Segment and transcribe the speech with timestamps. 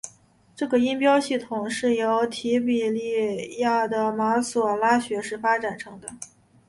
[0.55, 6.09] 这个音标系统是由提比哩亚的马所拉学士发展成的。